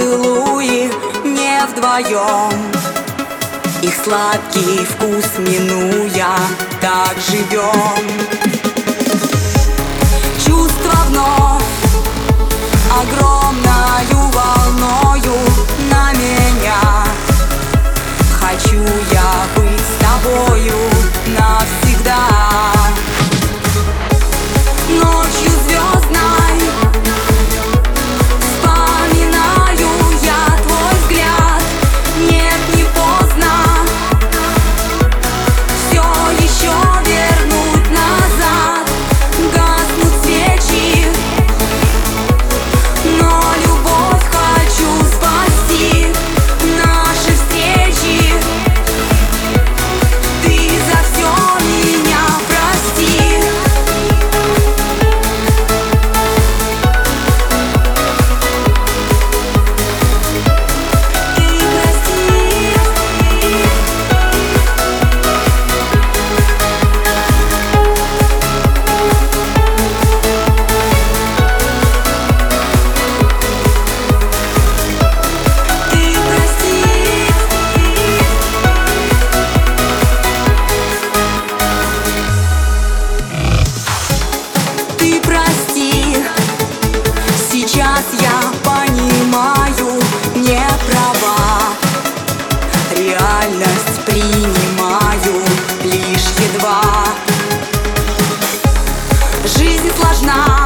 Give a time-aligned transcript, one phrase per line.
[0.00, 0.90] поцелуи
[1.24, 2.72] не вдвоем.
[3.82, 6.36] Их сладкий вкус минуя,
[6.80, 8.06] так живем.
[10.44, 11.62] Чувство вновь
[13.00, 14.89] огромною волной.
[100.10, 100.59] важна.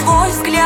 [0.00, 0.59] твой взгляд.